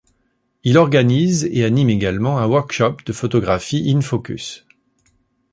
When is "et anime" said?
1.51-1.91